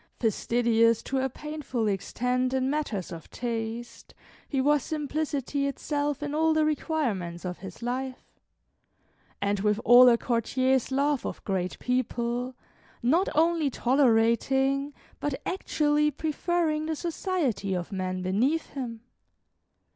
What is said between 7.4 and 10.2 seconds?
of his life; and with all a